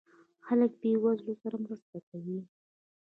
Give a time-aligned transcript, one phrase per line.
[0.45, 2.39] خلک له بې وزلو سره مرسته کوي.